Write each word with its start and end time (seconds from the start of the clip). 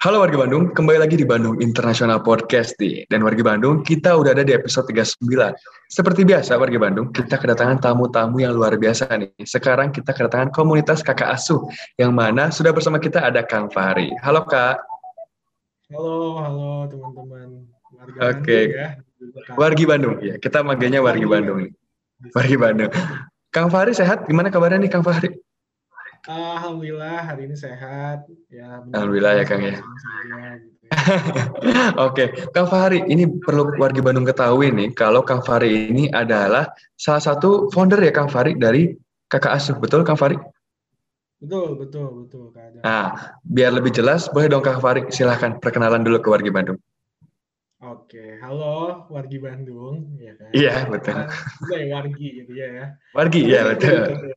Halo 0.00 0.24
warga 0.24 0.48
Bandung, 0.48 0.72
kembali 0.72 0.96
lagi 0.96 1.12
di 1.12 1.28
Bandung 1.28 1.60
International 1.60 2.24
Podcast 2.24 2.72
nih. 2.80 3.04
Dan 3.12 3.20
warga 3.20 3.44
Bandung, 3.44 3.84
kita 3.84 4.16
udah 4.16 4.32
ada 4.32 4.40
di 4.40 4.56
episode 4.56 4.88
39. 4.88 5.28
Seperti 5.92 6.24
biasa 6.24 6.56
warga 6.56 6.80
Bandung, 6.80 7.12
kita 7.12 7.36
kedatangan 7.36 7.84
tamu-tamu 7.84 8.40
yang 8.40 8.56
luar 8.56 8.80
biasa 8.80 9.12
nih. 9.20 9.28
Sekarang 9.44 9.92
kita 9.92 10.16
kedatangan 10.16 10.56
komunitas 10.56 11.04
kakak 11.04 11.36
asuh, 11.36 11.68
yang 12.00 12.16
mana 12.16 12.48
sudah 12.48 12.72
bersama 12.72 12.96
kita 12.96 13.20
ada 13.20 13.44
Kang 13.44 13.68
Fahri. 13.68 14.08
Halo 14.24 14.48
Kak. 14.48 14.80
Halo, 15.92 16.48
halo 16.48 16.88
teman-teman 16.88 17.68
warga 17.92 18.18
Oke. 18.32 18.40
Okay. 18.40 18.64
Bandung 18.72 19.36
ya. 19.44 19.52
Wargi 19.52 19.84
Bandung, 19.84 20.16
ya. 20.24 20.34
Kita 20.40 20.64
manggilnya 20.64 21.04
wargi 21.04 21.28
Bandung 21.28 21.68
nih. 21.68 21.72
Wargi 22.32 22.56
Bandung. 22.56 22.92
Kang 23.52 23.68
Fahri 23.68 23.92
sehat? 23.92 24.24
Gimana 24.24 24.48
kabarnya 24.48 24.80
nih 24.80 24.88
Kang 24.88 25.04
Fahri? 25.04 25.28
Alhamdulillah 26.28 27.24
hari 27.24 27.48
ini 27.48 27.56
sehat. 27.56 28.28
Ya, 28.52 28.84
Alhamdulillah 28.84 29.40
ya 29.40 29.44
Kang 29.48 29.64
ya. 29.64 29.80
Gitu 30.60 30.84
ya. 30.84 30.90
Oke, 32.06 32.24
Kang 32.52 32.68
Fahri, 32.68 33.00
ini 33.08 33.24
perlu 33.24 33.78
warga 33.78 34.02
Bandung 34.04 34.26
ketahui 34.26 34.74
nih, 34.74 34.90
kalau 34.92 35.24
Kang 35.24 35.40
Fahri 35.40 35.88
ini 35.88 36.10
adalah 36.10 36.74
salah 36.98 37.22
satu 37.22 37.70
founder 37.72 38.02
ya 38.02 38.12
Kang 38.12 38.28
Fahri 38.28 38.58
dari 38.58 38.92
Kakak 39.30 39.54
Asuh, 39.54 39.78
betul 39.78 40.02
Kang 40.02 40.18
Fahri? 40.18 40.36
Betul, 41.40 41.78
betul, 41.80 42.26
betul. 42.26 42.44
Kak. 42.52 42.84
Nah, 42.84 43.38
biar 43.46 43.72
lebih 43.72 43.94
jelas, 43.94 44.28
boleh 44.28 44.50
dong 44.50 44.66
Kang 44.66 44.82
Fahri, 44.82 45.08
silahkan 45.08 45.56
perkenalan 45.56 46.04
dulu 46.04 46.20
ke 46.20 46.28
warga 46.28 46.50
Bandung. 46.52 46.78
Oke, 47.80 48.36
halo 48.44 49.08
wargi 49.08 49.40
Bandung. 49.40 50.20
Ya, 50.20 50.36
kan? 50.36 50.52
Iya, 50.52 50.74
betul. 50.84 51.16
Juga 51.64 51.76
ya 51.80 51.86
wargi 51.96 52.28
gitu 52.44 52.52
ya. 52.52 52.68
ya. 52.76 52.86
Wargi, 53.16 53.40
iya 53.48 53.60
betul. 53.72 54.36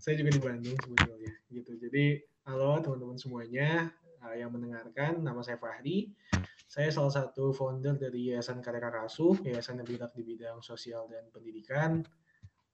Saya 0.00 0.16
juga 0.16 0.32
di 0.32 0.40
Bandung 0.40 0.76
sebetulnya. 0.80 1.32
Gitu. 1.52 1.76
Jadi, 1.76 2.04
halo 2.48 2.80
teman-teman 2.80 3.20
semuanya 3.20 3.92
uh, 4.24 4.32
yang 4.32 4.48
mendengarkan. 4.48 5.20
Nama 5.20 5.44
saya 5.44 5.60
Fahri. 5.60 6.08
Saya 6.64 6.88
salah 6.88 7.12
satu 7.12 7.52
founder 7.52 8.00
dari 8.00 8.32
Yayasan 8.32 8.64
Karya 8.64 8.80
Kakasuh, 8.80 9.44
yayasan 9.44 9.82
yang 9.82 9.86
bergerak 9.90 10.16
di 10.16 10.22
bidang 10.24 10.64
sosial 10.64 11.04
dan 11.12 11.28
pendidikan. 11.28 12.00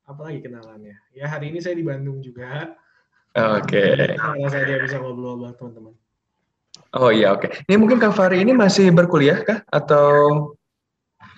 Apalagi 0.06 0.38
kenalannya? 0.38 0.94
Ya, 1.10 1.26
hari 1.26 1.50
ini 1.50 1.58
saya 1.58 1.74
di 1.74 1.82
Bandung 1.82 2.22
juga. 2.22 2.78
Oke. 3.34 4.14
Karena 4.14 4.46
saya 4.46 4.78
bisa 4.78 5.02
ngobrol 5.02 5.42
bareng 5.42 5.58
teman-teman. 5.58 5.94
Oh 6.94 7.10
iya, 7.10 7.34
oke. 7.34 7.50
Ini 7.66 7.74
mungkin 7.74 7.98
Kang 7.98 8.14
Fahri 8.14 8.38
ini 8.38 8.54
masih 8.54 8.94
berkuliah 8.94 9.42
kah? 9.42 9.66
Atau 9.66 10.54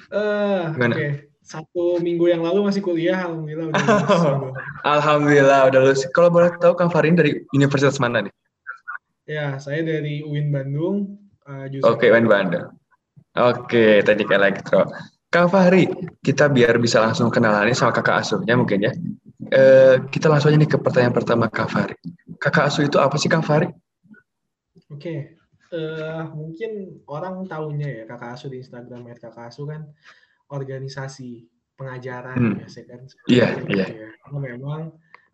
Eh, 0.09 0.63
Gimana? 0.73 0.95
oke. 0.97 1.09
Satu 1.49 1.97
minggu 2.05 2.29
yang 2.29 2.45
lalu 2.45 2.69
masih 2.69 2.85
kuliah, 2.85 3.25
alhamdulillah 3.25 3.73
udah 3.73 3.81
lulus. 3.81 4.21
Alhamdulillah 5.01 5.61
udah 5.73 5.81
lulus. 5.81 6.05
Kalau 6.13 6.29
boleh 6.29 6.53
tahu 6.61 6.77
Kang 6.77 6.93
Fahri 6.93 7.09
ini 7.09 7.17
dari 7.17 7.33
universitas 7.57 7.97
mana 7.97 8.21
nih? 8.21 8.33
Ya, 9.25 9.57
saya 9.57 9.81
dari 9.81 10.21
UIN 10.21 10.53
Bandung. 10.53 11.17
jurusan 11.73 11.89
Oke, 11.89 12.13
Wan 12.13 12.29
Bandung. 12.29 12.69
Oke, 13.33 14.05
teknik 14.05 14.29
elektro. 14.29 14.93
Kang 15.33 15.49
Fahri, 15.49 15.89
kita 16.21 16.53
biar 16.53 16.77
bisa 16.77 17.01
langsung 17.01 17.33
kenalan 17.33 17.73
sama 17.73 17.97
kakak 17.97 18.21
asuhnya 18.21 18.53
mungkin 18.53 18.85
ya. 18.85 18.93
Eh, 19.49 20.05
kita 20.13 20.29
langsung 20.29 20.53
aja 20.53 20.61
nih 20.61 20.69
ke 20.69 20.77
pertanyaan 20.77 21.17
pertama 21.17 21.49
Kang 21.49 21.73
Fahri. 21.73 21.97
Kakak 22.37 22.69
asuh 22.69 22.85
itu 22.85 23.01
apa 23.01 23.17
sih 23.17 23.33
Kang 23.33 23.41
Fahri? 23.41 23.73
Oke, 24.93 25.33
eh 25.73 26.25
mungkin 26.37 27.01
orang 27.09 27.49
tahunya 27.49 27.89
ya 27.89 28.03
kakak 28.05 28.37
asuh 28.37 28.49
di 28.53 28.61
Instagram 28.61 29.05
kakak 29.17 29.53
asuh 29.53 29.65
kan 29.69 29.89
organisasi 30.49 31.47
pengajaran 31.79 32.37
Hmm. 32.37 32.55
biasanya 32.59 32.87
kan. 32.91 33.01
Iya, 33.31 33.47
iya. 33.71 33.87
ya. 33.87 34.09
Karena 34.25 34.39
memang 34.57 34.81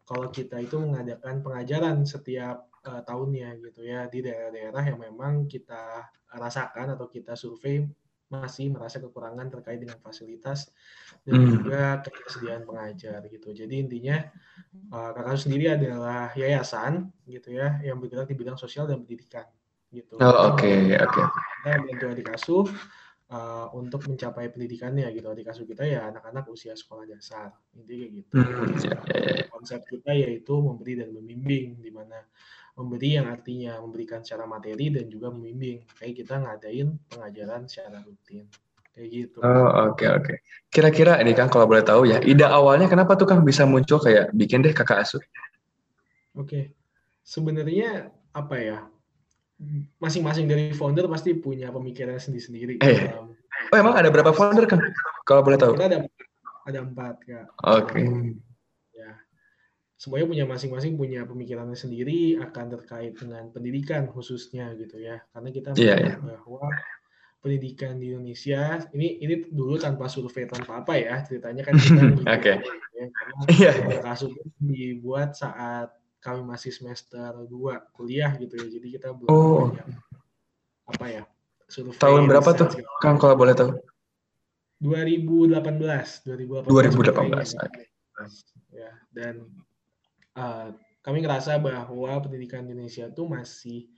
kalau 0.04 0.28
kita 0.28 0.60
itu 0.60 0.76
mengadakan 0.76 1.40
pengajaran 1.40 2.04
setiap 2.04 2.68
eh, 2.84 3.00
tahunnya 3.08 3.56
gitu 3.64 3.80
ya 3.80 4.04
di 4.12 4.20
daerah-daerah 4.20 4.82
yang 4.84 5.00
memang 5.00 5.48
kita 5.48 6.04
rasakan 6.36 6.92
atau 6.92 7.08
kita 7.08 7.32
survei 7.32 7.80
masih 8.28 8.68
merasa 8.76 9.00
kekurangan 9.00 9.48
terkait 9.48 9.80
dengan 9.80 9.96
fasilitas 10.04 10.68
dan 11.24 11.40
Hmm. 11.40 11.48
juga 11.48 12.04
ketersediaan 12.04 12.68
pengajar 12.68 13.24
gitu. 13.32 13.56
Jadi 13.56 13.74
intinya 13.88 14.20
eh, 14.92 15.10
kakak 15.16 15.40
sendiri 15.40 15.72
adalah 15.72 16.28
yayasan 16.36 17.08
gitu 17.24 17.56
ya 17.56 17.80
yang 17.80 17.96
bergerak 17.96 18.28
di 18.28 18.36
bidang 18.36 18.60
sosial 18.60 18.84
dan 18.84 19.00
pendidikan 19.00 19.48
gitu. 19.88 20.20
Oh, 20.20 20.52
oke, 20.52 20.68
oke. 21.00 21.22
Kita 21.64 21.70
membantu 21.80 22.04
adik 22.12 22.28
asuh 22.36 22.66
uh, 23.30 23.72
untuk 23.72 24.04
mencapai 24.04 24.52
pendidikannya 24.52 25.08
gitu. 25.14 25.30
Adik 25.30 25.48
asuh 25.48 25.64
kita 25.64 25.86
ya 25.86 26.10
anak-anak 26.10 26.44
usia 26.50 26.76
sekolah 26.76 27.08
dasar. 27.08 27.54
Intinya 27.78 28.04
kayak 28.04 28.12
gitu. 28.20 28.34
Hmm, 28.36 28.72
ya, 28.80 28.96
ya, 29.08 29.18
ya. 29.20 29.44
Konsep 29.48 29.80
kita 29.88 30.12
yaitu 30.12 30.54
memberi 30.58 30.92
dan 31.00 31.08
membimbing 31.14 31.80
di 31.80 31.90
mana 31.94 32.18
memberi 32.74 33.10
yang 33.16 33.30
artinya 33.30 33.78
memberikan 33.78 34.20
secara 34.26 34.44
materi 34.44 34.90
dan 34.90 35.06
juga 35.08 35.30
membimbing. 35.30 35.86
Kayak 35.96 36.14
kita 36.24 36.34
ngadain 36.42 36.88
pengajaran 37.08 37.62
secara 37.70 38.02
rutin. 38.02 38.44
Kayak 38.94 39.08
gitu. 39.10 39.38
Oh, 39.42 39.90
oke, 39.90 40.06
oke. 40.06 40.34
Kira-kira 40.70 41.18
ini 41.18 41.34
Kang 41.34 41.50
kalau 41.50 41.66
boleh 41.66 41.82
tahu 41.82 42.06
ya, 42.06 42.22
ide 42.22 42.46
awalnya 42.46 42.86
kenapa 42.86 43.18
tuh 43.18 43.26
Kang 43.26 43.42
bisa 43.42 43.66
muncul 43.66 43.98
kayak 43.98 44.30
bikin 44.30 44.62
deh 44.62 44.70
kakak 44.70 45.02
asuh? 45.02 45.22
Oke. 46.38 46.78
Sebenarnya 47.26 48.14
apa 48.30 48.54
ya? 48.60 48.78
Masing-masing 49.96 50.44
dari 50.44 50.70
founder 50.70 51.06
pasti 51.06 51.32
punya 51.32 51.70
pemikiran 51.70 52.16
sendiri-sendiri. 52.16 52.78
Eh. 52.78 52.98
dalam- 53.06 53.32
Oh, 53.70 53.76
emang 53.76 53.94
ada 53.94 54.10
berapa 54.10 54.30
founder 54.30 54.66
Kang? 54.66 54.82
Kalau 55.22 55.40
boleh 55.40 55.56
tahu. 55.56 55.72
ada 55.74 56.04
ada 56.64 56.78
empat 56.80 57.16
kak. 57.22 57.46
Oke. 57.62 58.02
Ya, 58.90 59.14
semuanya 59.94 60.26
punya 60.26 60.44
masing-masing 60.44 60.94
punya 60.94 61.22
pemikirannya 61.22 61.72
sendiri 61.74 62.36
akan 62.36 62.66
terkait 62.72 63.14
dengan 63.14 63.48
pendidikan 63.48 64.04
khususnya 64.06 64.74
gitu 64.74 64.98
ya. 64.98 65.22
Karena 65.30 65.48
kita 65.48 65.70
Iya, 65.74 65.96
melihat 66.18 66.20
bahwa 66.24 66.66
pendidikan 67.38 67.96
di 67.96 68.10
Indonesia 68.10 68.60
ini 68.90 69.20
ini 69.20 69.34
dulu 69.46 69.76
tanpa 69.76 70.08
survei 70.08 70.44
tanpa 70.44 70.80
apa 70.80 70.96
ya 70.96 71.20
ceritanya 71.22 71.62
kan 71.62 71.76
kita 71.76 72.00
Oke. 72.36 72.52
ya, 72.90 73.06
karena 73.06 73.40
Iya. 73.48 73.72
kasus 74.00 74.32
dibuat 74.58 75.36
saat 75.36 75.92
kami 76.24 76.40
masih 76.40 76.72
semester 76.72 77.44
2 77.44 77.92
kuliah 77.92 78.32
gitu 78.40 78.56
ya. 78.56 78.66
Jadi 78.66 78.86
kita 78.96 79.12
belum 79.12 79.28
Oh. 79.28 79.68
banyak 79.68 79.88
apa 80.84 81.06
ya 81.08 81.22
survei 81.68 81.96
Tahun 81.96 82.22
berapa 82.24 82.50
tuh 82.52 82.68
Kang 83.00 83.16
kalau 83.16 83.36
boleh 83.36 83.52
tahu? 83.52 83.72
2018 84.80 85.64
2018 86.24 86.68
2018, 86.68 87.56
surveinya. 87.56 87.88
ya 88.68 88.90
dan 89.16 89.34
uh, 90.36 90.68
kami 91.00 91.24
ngerasa 91.24 91.56
bahwa 91.56 92.20
pendidikan 92.20 92.64
di 92.64 92.76
Indonesia 92.76 93.08
tuh 93.08 93.24
masih 93.28 93.88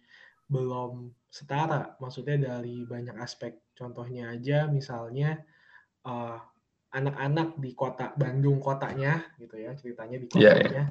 belum 0.47 1.10
setara 1.26 1.98
maksudnya 1.98 2.38
dari 2.38 2.87
banyak 2.87 3.19
aspek 3.19 3.58
contohnya 3.75 4.31
aja 4.31 4.70
misalnya 4.70 5.43
uh, 6.06 6.38
anak-anak 6.94 7.58
di 7.58 7.75
kota 7.75 8.14
Bandung 8.14 8.62
kotanya 8.62 9.26
gitu 9.43 9.58
ya 9.58 9.75
ceritanya 9.75 10.16
di 10.22 10.26
Iya, 10.38 10.54
kotanya 10.54 10.84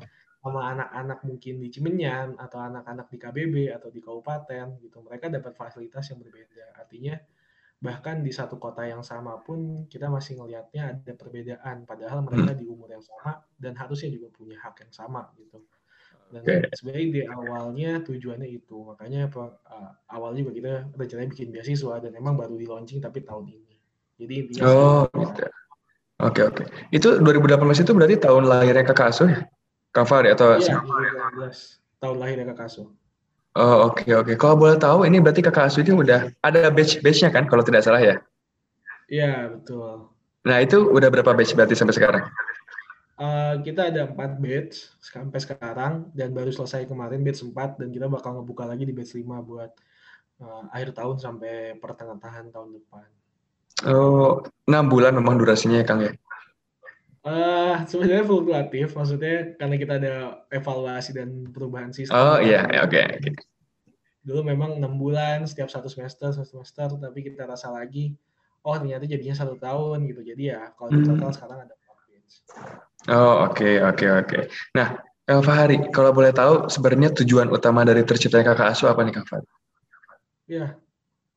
sama 0.45 0.61
anak-anak 0.77 1.25
mungkin 1.25 1.57
di 1.57 1.73
Cimenyan 1.73 2.37
atau 2.37 2.61
anak-anak 2.61 3.09
di 3.09 3.17
KBB 3.17 3.55
atau 3.73 3.89
di 3.89 3.97
kabupaten 3.97 4.77
gitu. 4.77 5.01
Mereka 5.01 5.33
dapat 5.33 5.57
fasilitas 5.57 6.13
yang 6.13 6.21
berbeda. 6.21 6.77
Artinya 6.77 7.17
bahkan 7.81 8.21
di 8.21 8.29
satu 8.29 8.61
kota 8.61 8.85
yang 8.85 9.01
sama 9.01 9.41
pun 9.41 9.89
kita 9.89 10.05
masih 10.05 10.37
ngelihatnya 10.37 10.93
ada 10.93 11.11
perbedaan. 11.17 11.89
Padahal 11.89 12.21
mereka 12.21 12.53
di 12.53 12.69
umur 12.69 12.93
yang 12.93 13.01
sama 13.01 13.41
dan 13.57 13.73
harusnya 13.73 14.13
juga 14.13 14.29
punya 14.29 14.61
hak 14.61 14.85
yang 14.85 14.93
sama 14.93 15.33
gitu. 15.41 15.65
Dan 16.29 16.69
sebenarnya 16.77 17.07
di 17.09 17.21
awalnya 17.25 17.91
tujuannya 18.05 18.45
itu. 18.45 18.77
Makanya 18.85 19.33
uh, 19.33 19.97
awal 20.13 20.37
juga 20.37 20.53
kita 20.53 20.93
rencananya 20.93 21.29
bikin 21.33 21.49
beasiswa 21.49 21.97
dan 22.05 22.13
emang 22.13 22.37
baru 22.37 22.53
di 22.53 22.69
launching 22.69 23.01
tapi 23.01 23.25
tahun 23.25 23.49
ini. 23.49 23.73
Jadi 24.21 24.33
intinya 24.45 24.61
Oh, 24.69 25.09
gitu. 25.09 25.49
Oke, 26.21 26.41
oke. 26.45 26.63
Itu 26.93 27.17
2018 27.17 27.81
itu 27.81 27.91
berarti 27.97 28.15
tahun 28.21 28.45
lahirnya 28.45 28.85
kakak 28.85 29.09
asuh 29.09 29.25
ya? 29.25 29.41
Kang 29.95 30.03
Fahri 30.03 30.35
atau 30.35 30.59
iya 30.59 30.83
2018 30.83 32.03
tahun 32.03 32.17
lahir 32.19 32.37
kakak 32.43 32.59
Kaso 32.67 32.91
Oh, 33.55 33.87
oke, 33.87 34.03
oke. 34.11 34.35
Kalau 34.35 34.59
boleh 34.59 34.75
tahu, 34.75 35.07
ini 35.07 35.23
berarti 35.23 35.39
kakak 35.39 35.71
asuh 35.71 35.79
ini 35.79 35.95
udah 35.95 36.27
ada 36.43 36.67
batch-batchnya 36.67 37.31
kan, 37.31 37.47
kalau 37.47 37.63
tidak 37.63 37.87
salah 37.87 38.03
ya? 38.03 38.19
iya 39.07 39.47
betul 39.47 40.11
Nah, 40.45 40.61
itu 40.61 40.77
udah 40.77 41.09
berapa 41.09 41.33
batch 41.33 41.57
berarti 41.57 41.73
sampai 41.73 41.95
sekarang? 41.97 42.23
Uh, 43.15 43.57
kita 43.65 43.89
ada 43.89 44.05
4 44.05 44.37
batch 44.37 44.91
sampai 45.01 45.39
sekarang 45.41 46.11
dan 46.13 46.35
baru 46.35 46.53
selesai 46.53 46.85
kemarin 46.85 47.25
batch 47.25 47.41
4 47.41 47.81
dan 47.81 47.89
kita 47.89 48.05
bakal 48.05 48.37
ngebuka 48.37 48.67
lagi 48.69 48.85
di 48.85 48.93
batch 48.93 49.17
5 49.17 49.25
buat 49.41 49.71
uh, 50.43 50.69
akhir 50.69 50.93
tahun 50.93 51.17
sampai 51.17 51.81
pertengahan 51.81 52.51
tahun 52.53 52.77
depan. 52.77 53.07
Oh, 53.89 54.45
6 54.69 54.91
bulan 54.91 55.17
memang 55.17 55.39
durasinya 55.39 55.81
ya, 55.81 55.85
Kang 55.87 56.05
ya? 56.05 56.13
Uh, 57.25 57.81
sebenarnya 57.89 58.21
fluktuatif, 58.21 58.93
maksudnya 58.93 59.57
karena 59.57 59.75
kita 59.81 59.93
ada 59.97 60.15
evaluasi 60.53 61.09
dan 61.09 61.49
perubahan 61.49 61.89
sistem. 61.89 62.13
Oh, 62.21 62.37
iya, 62.37 62.69
ya, 62.69 62.85
oke. 62.85 63.01
oke. 63.01 63.29
Dulu 64.21 64.45
memang 64.45 64.77
enam 64.77 64.93
bulan 64.93 65.41
setiap 65.49 65.73
satu 65.73 65.89
semester, 65.89 66.29
satu 66.29 66.45
semester, 66.45 66.85
tapi 67.01 67.25
kita 67.25 67.49
rasa 67.49 67.73
lagi, 67.73 68.13
oh 68.61 68.77
ternyata 68.77 69.09
jadinya 69.09 69.33
satu 69.33 69.57
tahun 69.57 70.05
gitu. 70.05 70.21
Jadi 70.21 70.53
ya 70.53 70.69
kalau 70.77 70.93
di 70.93 71.01
Hmm. 71.01 71.17
total 71.17 71.29
sekarang 71.33 71.59
ada 71.65 71.73
4 71.73 71.97
batch. 72.05 72.33
Oh, 73.09 73.49
oke, 73.49 73.69
oke, 73.73 74.05
oke. 74.21 74.39
Nah, 74.77 74.87
Kang 75.25 75.41
Fahri, 75.41 75.81
kalau 75.89 76.13
boleh 76.13 76.29
tahu, 76.29 76.69
sebenarnya 76.69 77.09
tujuan 77.25 77.49
utama 77.49 77.81
dari 77.81 78.05
terciptanya 78.05 78.53
kakak 78.53 78.77
asuh 78.77 78.93
apa 78.93 79.01
nih, 79.01 79.13
Kang 79.17 79.25
Fahri? 79.25 79.49
Ya, 80.45 80.77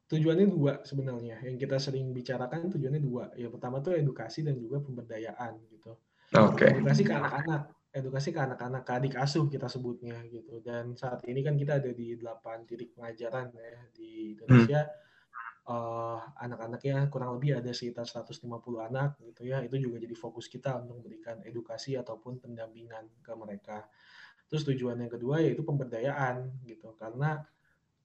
tujuannya 0.09 0.47
dua 0.49 0.73
sebenarnya. 0.83 1.45
Yang 1.45 1.69
kita 1.69 1.77
sering 1.77 2.11
bicarakan 2.17 2.73
tujuannya 2.73 3.01
dua. 3.05 3.31
Ya 3.37 3.53
pertama 3.53 3.85
tuh 3.85 3.95
edukasi 3.95 4.41
dan 4.41 4.57
juga 4.57 4.81
pemberdayaan 4.81 5.61
gitu. 5.69 5.93
Okay. 6.33 6.77
Edukasi 6.77 7.09
ke 7.09 7.13
anak-anak, 7.13 7.63
edukasi 7.93 8.29
ke 8.33 8.41
anak-anak, 8.41 8.83
ke 8.85 8.93
adik 8.93 9.15
asuh 9.21 9.49
kita 9.49 9.69
sebutnya 9.69 10.17
gitu. 10.29 10.61
Dan 10.65 10.97
saat 10.97 11.25
ini 11.29 11.41
kan 11.45 11.57
kita 11.57 11.81
ada 11.81 11.93
di 11.93 12.17
delapan 12.17 12.65
titik 12.65 12.97
pengajaran 12.97 13.53
ya 13.53 13.81
di 13.93 14.37
Indonesia. 14.37 14.83
Hmm. 14.89 15.07
Uh, 15.69 16.17
anak-anaknya 16.41 17.13
kurang 17.13 17.37
lebih 17.37 17.61
ada 17.61 17.69
sekitar 17.77 18.09
150 18.09 18.41
anak 18.81 19.21
gitu 19.21 19.45
ya. 19.45 19.61
Itu 19.61 19.77
juga 19.77 20.01
jadi 20.01 20.17
fokus 20.17 20.49
kita 20.49 20.81
untuk 20.81 21.05
memberikan 21.05 21.45
edukasi 21.45 21.93
ataupun 22.01 22.41
pendampingan 22.41 23.21
ke 23.21 23.33
mereka. 23.37 23.85
Terus 24.49 24.65
tujuan 24.65 24.97
yang 25.05 25.13
kedua 25.13 25.45
yaitu 25.45 25.61
pemberdayaan 25.61 26.65
gitu. 26.65 26.97
Karena 26.97 27.37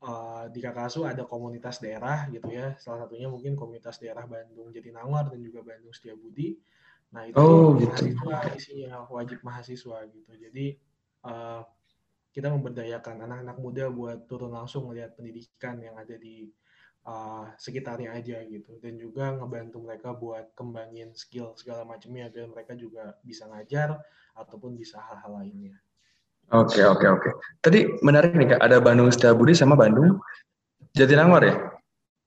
uh, 0.03 0.45
di 0.51 0.59
Kakasu 0.59 1.07
ada 1.07 1.23
komunitas 1.23 1.79
daerah 1.79 2.27
gitu 2.29 2.51
ya. 2.51 2.75
Salah 2.77 3.07
satunya 3.07 3.31
mungkin 3.31 3.55
komunitas 3.55 3.97
daerah 3.97 4.27
Bandung 4.27 4.69
Jatinangor 4.69 5.31
dan 5.31 5.39
juga 5.39 5.63
Bandung 5.63 5.95
Setiabudi. 5.95 6.59
Nah 7.15 7.29
itu 7.29 7.39
oh, 7.39 7.79
gitu. 7.79 7.89
mahasiswa 7.89 8.37
isinya 8.59 8.93
wajib 9.07 9.39
mahasiswa 9.41 9.97
gitu. 10.11 10.31
Jadi 10.35 10.65
uh, 11.25 11.63
kita 12.33 12.49
memberdayakan 12.49 13.23
anak-anak 13.23 13.57
muda 13.61 13.85
buat 13.93 14.25
turun 14.25 14.51
langsung 14.51 14.89
melihat 14.89 15.13
pendidikan 15.13 15.77
yang 15.79 15.93
ada 15.95 16.17
di 16.17 16.49
uh, 17.05 17.45
sekitarnya 17.61 18.09
aja 18.17 18.41
gitu 18.49 18.81
dan 18.81 18.97
juga 18.97 19.37
ngebantu 19.37 19.77
mereka 19.85 20.17
buat 20.17 20.49
kembangin 20.57 21.13
skill 21.13 21.53
segala 21.53 21.85
macamnya 21.85 22.33
biar 22.33 22.49
mereka 22.49 22.73
juga 22.73 23.13
bisa 23.21 23.45
ngajar 23.45 24.01
ataupun 24.33 24.73
bisa 24.73 24.97
hal-hal 24.97 25.45
lainnya. 25.45 25.77
Oke, 26.53 26.85
oke, 26.85 27.05
oke. 27.09 27.29
Tadi 27.65 27.97
menarik 28.05 28.37
nih 28.37 28.53
Kak, 28.53 28.61
ada 28.61 28.77
Bandung 28.77 29.09
Setiabudi 29.09 29.57
sama 29.57 29.73
Bandung 29.73 30.21
Jatinangor 30.93 31.41
ya? 31.41 31.55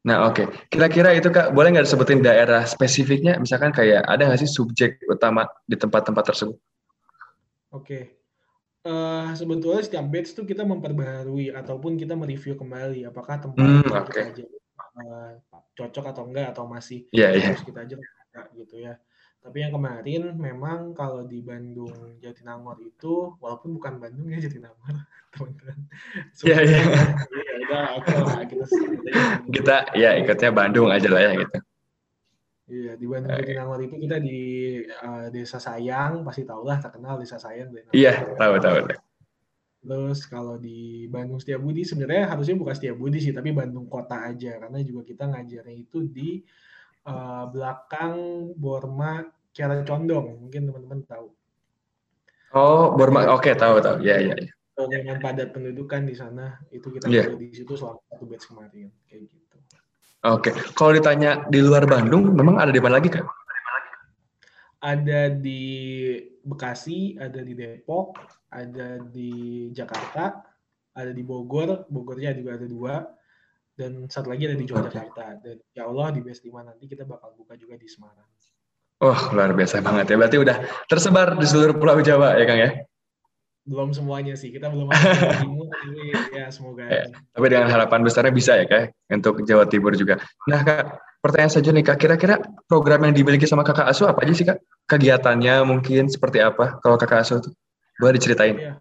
Nah, 0.07 0.27
oke. 0.27 0.35
Okay. 0.35 0.47
Kira-kira 0.71 1.15
itu 1.15 1.31
Kak, 1.31 1.55
boleh 1.55 1.75
nggak 1.75 1.87
disebutin 1.87 2.23
daerah 2.27 2.67
spesifiknya? 2.67 3.39
Misalkan 3.39 3.71
kayak 3.71 4.03
ada 4.07 4.27
nggak 4.27 4.43
sih 4.43 4.51
subjek 4.51 4.99
utama 5.07 5.47
di 5.67 5.79
tempat-tempat 5.79 6.35
tersebut? 6.35 6.59
Oke. 7.71 7.83
Okay. 7.83 8.03
Uh, 8.87 9.31
eh, 9.31 9.39
sebetulnya 9.39 9.83
setiap 9.83 10.07
batch 10.07 10.35
tuh 10.39 10.47
kita 10.47 10.63
memperbaharui 10.63 11.51
ataupun 11.51 11.99
kita 11.99 12.15
mereview 12.15 12.55
kembali 12.55 13.03
apakah 13.03 13.43
tempat 13.43 13.59
hmm, 13.59 13.83
okay. 13.91 14.31
kita 14.31 14.31
aja 14.31 14.45
uh, 15.03 15.31
cocok 15.75 16.05
atau 16.15 16.23
enggak 16.23 16.55
atau 16.55 16.71
masih 16.71 17.03
yeah, 17.11 17.35
yeah. 17.35 17.51
harus 17.51 17.67
kita 17.67 17.83
aja 17.83 17.97
gitu 18.55 18.75
ya. 18.79 18.95
Tapi 19.47 19.63
yang 19.63 19.79
kemarin 19.79 20.35
memang 20.35 20.91
kalau 20.91 21.23
di 21.23 21.39
Bandung 21.39 22.19
Jatinangor 22.19 22.83
itu 22.83 23.39
walaupun 23.39 23.79
bukan 23.79 24.03
Bandung 24.03 24.27
ya 24.27 24.43
Jatinangor, 24.43 25.07
teman-teman. 25.39 25.79
Iya 26.43 26.59
iya. 26.67 26.81
Ya 26.83 27.55
udah 27.63 28.43
kita 28.43 28.65
kita 29.55 29.77
ya 29.95 30.11
ikutnya 30.19 30.51
Bandung 30.51 30.91
aja 30.91 31.07
lah 31.07 31.23
ya 31.23 31.33
gitu. 31.39 31.57
Iya 32.67 32.93
di 32.99 33.07
Bandung 33.07 33.31
okay. 33.31 33.47
Jatinangor 33.47 33.79
itu 33.87 33.95
kita 34.03 34.17
di 34.19 34.41
uh, 34.83 35.31
Desa 35.31 35.63
Sayang 35.63 36.27
pasti 36.27 36.43
tahu 36.43 36.67
lah 36.67 36.83
terkenal 36.83 37.15
Desa 37.23 37.39
Sayang. 37.39 37.71
Iya 37.95 38.35
tahu 38.35 38.59
tahu. 38.59 38.91
Terus 39.87 40.27
kalau 40.27 40.59
di 40.59 41.07
Bandung 41.07 41.39
Setiabudi 41.39 41.87
sebenarnya 41.87 42.35
harusnya 42.35 42.59
bukan 42.59 42.75
Setiabudi 42.75 43.23
sih 43.23 43.31
tapi 43.31 43.55
Bandung 43.55 43.87
Kota 43.87 44.27
aja 44.27 44.59
karena 44.59 44.83
juga 44.83 45.07
kita 45.07 45.31
ngajarnya 45.31 45.77
itu 45.79 46.03
di 46.11 46.43
uh, 47.07 47.47
belakang 47.47 48.51
Borma 48.59 49.36
Kiara 49.57 49.81
Condong, 49.89 50.37
mungkin 50.37 50.69
teman-teman 50.69 51.01
tahu. 51.09 51.33
Oh, 52.53 52.93
Burma, 52.93 53.25
oke 53.33 53.49
okay, 53.49 53.55
tahu 53.57 53.81
tahu, 53.81 54.05
ya 54.05 54.21
ya. 54.21 54.37
ya. 54.37 54.53
Dengan 54.77 55.17
padat 55.17 55.57
pendudukan 55.57 56.05
di 56.05 56.13
sana, 56.13 56.61
itu 56.69 56.93
kita 56.93 57.09
yeah. 57.09 57.33
di 57.33 57.49
situ 57.49 57.73
selama 57.73 57.97
satu 58.13 58.29
batch 58.29 58.53
kemarin, 58.53 58.93
kayak 59.09 59.33
gitu. 59.33 59.57
Oke, 60.29 60.53
okay. 60.53 60.53
kalau 60.77 60.93
ditanya 60.93 61.49
di 61.49 61.65
luar 61.65 61.89
Bandung, 61.89 62.37
memang 62.37 62.61
ada 62.61 62.69
di 62.69 62.77
mana 62.85 63.01
lagi 63.01 63.09
kan? 63.09 63.25
Ada 64.85 65.33
di 65.33 65.65
Bekasi, 66.45 67.17
ada 67.17 67.41
di 67.41 67.57
Depok, 67.57 68.21
ada 68.53 69.01
di 69.01 69.73
Jakarta, 69.73 70.45
ada 70.93 71.11
di 71.17 71.25
Bogor, 71.25 71.89
Bogornya 71.89 72.37
juga 72.37 72.61
ada 72.61 72.69
dua, 72.69 73.01
dan 73.73 74.05
satu 74.13 74.29
lagi 74.29 74.53
ada 74.53 74.57
di 74.61 74.69
Yogyakarta. 74.69 75.41
Dan 75.41 75.57
ya 75.73 75.89
Allah 75.89 76.13
di 76.13 76.21
base 76.21 76.45
5 76.45 76.69
nanti 76.69 76.85
kita 76.85 77.09
bakal 77.09 77.33
buka 77.33 77.57
juga 77.57 77.81
di 77.81 77.89
Semarang. 77.89 78.29
Wah, 78.97 79.21
luar 79.37 79.53
biasa 79.53 79.85
banget 79.85 80.13
ya. 80.13 80.17
Berarti 80.17 80.37
udah 80.41 80.57
tersebar 80.89 81.37
di 81.37 81.45
seluruh 81.45 81.77
Pulau 81.77 82.01
Jawa 82.01 82.41
ya, 82.41 82.45
Kang 82.49 82.61
ya? 82.61 82.71
Belum 83.69 83.93
semuanya 83.93 84.33
sih. 84.33 84.49
Kita 84.49 84.73
belum 84.73 84.89
ada 84.89 85.37
timur, 85.45 85.69
ya 86.33 86.49
semoga. 86.49 86.89
Ya, 86.89 87.05
tapi 87.37 87.47
dengan 87.53 87.69
harapan 87.69 88.01
besarnya 88.01 88.33
bisa 88.33 88.57
ya, 88.57 88.65
Kak, 88.65 88.97
untuk 89.13 89.45
Jawa 89.45 89.69
Timur 89.69 89.93
juga. 89.93 90.23
Nah, 90.49 90.65
Kak, 90.65 90.97
pertanyaan 91.21 91.53
saja 91.53 91.69
nih, 91.77 91.85
Kak. 91.85 92.01
Kira-kira 92.01 92.41
program 92.65 93.05
yang 93.05 93.13
dimiliki 93.13 93.45
sama 93.45 93.67
Kakak 93.67 93.91
Asu 93.91 94.09
apa 94.09 94.25
aja 94.25 94.33
sih, 94.33 94.49
Kak? 94.49 94.65
Kegiatannya 94.89 95.67
mungkin 95.69 96.09
seperti 96.09 96.41
apa 96.41 96.81
kalau 96.81 96.97
Kakak 96.97 97.21
Asu 97.21 97.43
itu? 97.43 97.53
Boleh 98.01 98.17
diceritain? 98.17 98.57
Ya. 98.57 98.75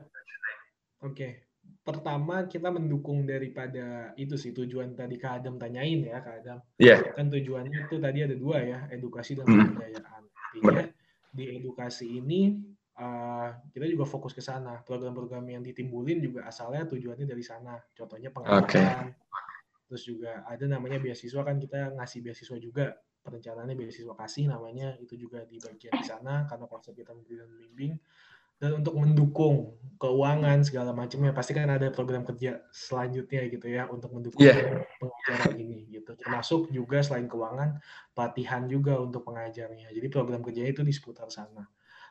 Oke. 1.03 1.11
Okay 1.11 1.44
pertama 1.85 2.49
kita 2.49 2.73
mendukung 2.73 3.29
daripada 3.29 4.09
itu 4.17 4.33
sih 4.33 4.49
tujuan 4.57 4.97
tadi 4.97 5.21
Kak 5.21 5.45
Adam 5.45 5.61
tanyain 5.61 6.01
ya 6.01 6.17
Kak 6.17 6.35
Adam. 6.41 6.57
Iya. 6.81 6.97
Yeah. 6.97 7.13
Kan 7.13 7.29
tujuannya 7.29 7.79
itu 7.85 7.95
tadi 8.01 8.25
ada 8.25 8.33
dua 8.33 8.57
ya, 8.65 8.79
edukasi 8.89 9.37
dan 9.37 9.45
pemberdayaan. 9.45 10.21
Artinya 10.25 10.89
di 11.29 11.43
edukasi 11.61 12.17
ini 12.17 12.57
uh, 12.97 13.53
kita 13.69 13.85
juga 13.85 14.09
fokus 14.09 14.33
ke 14.33 14.41
sana. 14.41 14.81
Program-program 14.81 15.45
yang 15.45 15.61
ditimbulin 15.61 16.25
juga 16.25 16.49
asalnya 16.49 16.89
tujuannya 16.89 17.29
dari 17.29 17.45
sana. 17.45 17.77
Contohnya 17.93 18.33
pengalaman. 18.33 18.65
Okay. 18.65 19.13
Terus 19.85 20.03
juga 20.09 20.41
ada 20.49 20.65
namanya 20.65 20.97
beasiswa 20.97 21.45
kan 21.45 21.61
kita 21.61 21.93
ngasih 22.01 22.19
beasiswa 22.25 22.57
juga. 22.57 22.97
Perencanaannya 23.25 23.77
beasiswa 23.77 24.13
kasih 24.17 24.49
namanya 24.49 24.97
itu 25.01 25.17
juga 25.17 25.45
di 25.49 25.57
bagian 25.57 25.97
di 25.97 26.05
sana 26.05 26.45
karena 26.45 26.65
konsep 26.69 26.93
kita 26.93 27.09
memberi 27.09 27.41
dan 27.41 27.49
membimbing 27.49 27.93
dan 28.61 28.79
untuk 28.81 28.95
mendukung 28.95 29.75
keuangan 29.95 30.63
segala 30.67 30.91
macamnya 30.91 31.31
pasti 31.31 31.55
kan 31.55 31.71
ada 31.71 31.87
program 31.91 32.27
kerja 32.27 32.63
selanjutnya 32.71 33.47
gitu 33.47 33.67
ya 33.71 33.87
untuk 33.87 34.11
mendukung 34.11 34.43
yeah. 34.43 34.83
pengajaran 34.99 35.55
ini 35.55 35.87
gitu. 35.87 36.15
Termasuk 36.19 36.71
juga 36.71 36.99
selain 36.99 37.31
keuangan 37.31 37.79
pelatihan 38.11 38.67
juga 38.67 38.99
untuk 38.99 39.23
pengajarnya. 39.23 39.91
Jadi 39.91 40.07
program 40.11 40.43
kerjanya 40.43 40.71
itu 40.75 40.83
di 40.83 40.91
seputar 40.91 41.31
sana. 41.31 41.63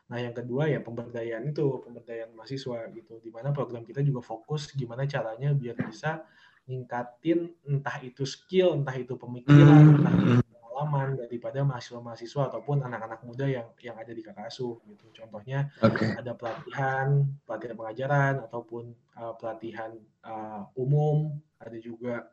Nah 0.09 0.19
yang 0.21 0.37
kedua 0.37 0.69
ya 0.69 0.85
pemberdayaan 0.85 1.49
itu 1.49 1.81
pemberdayaan 1.85 2.33
mahasiswa 2.37 2.88
gitu. 2.93 3.21
Di 3.21 3.31
mana 3.33 3.53
program 3.53 3.85
kita 3.85 4.00
juga 4.00 4.21
fokus 4.25 4.73
gimana 4.73 5.05
caranya 5.05 5.53
biar 5.53 5.76
bisa 5.81 6.25
ningkatin 6.64 7.53
entah 7.69 8.00
itu 8.00 8.25
skill 8.25 8.73
entah 8.81 8.97
itu 8.97 9.21
pemikiran 9.21 10.00
entah 10.00 10.12
itu 10.17 10.44
pengalaman 10.85 11.17
daripada 11.17 11.64
mahasiswa-mahasiswa 11.64 12.53
ataupun 12.53 12.85
anak-anak 12.85 13.21
muda 13.25 13.49
yang 13.49 13.67
yang 13.81 13.97
ada 13.97 14.12
di 14.12 14.21
Kakasuh 14.21 14.85
gitu. 14.85 15.07
Contohnya 15.17 15.73
okay. 15.81 16.12
ada 16.12 16.37
pelatihan, 16.37 17.25
pelatihan 17.49 17.76
pengajaran 17.76 18.35
ataupun 18.45 18.93
uh, 19.17 19.33
pelatihan 19.41 19.97
uh, 20.23 20.69
umum, 20.76 21.41
ada 21.57 21.76
juga 21.81 22.29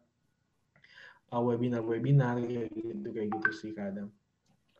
uh, 1.32 1.42
webinar-webinar 1.42 2.44
kayak 2.44 2.70
gitu 2.76 3.10
kayak 3.16 3.30
gitu 3.40 3.52
sih 3.56 3.72
kadang. 3.72 4.12